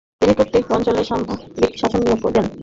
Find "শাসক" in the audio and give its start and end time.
1.79-2.01